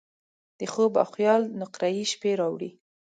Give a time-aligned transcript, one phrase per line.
[0.59, 2.69] د خوب او خیال نقرهيي شپې راوړي